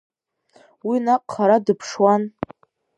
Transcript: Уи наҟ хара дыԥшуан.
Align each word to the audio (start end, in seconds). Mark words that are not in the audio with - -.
Уи 0.87 0.97
наҟ 1.05 1.23
хара 1.33 1.57
дыԥшуан. 1.65 2.23